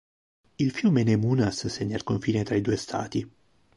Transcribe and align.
Il 0.57 0.71
fiume 0.71 1.03
Nemunas 1.03 1.67
segna 1.69 1.95
il 1.95 2.03
confine 2.03 2.41
tra 2.43 2.55
i 2.55 2.61
due 2.61 2.75
Stati. 2.75 3.31